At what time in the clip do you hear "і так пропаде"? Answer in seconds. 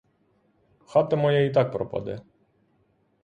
1.47-2.15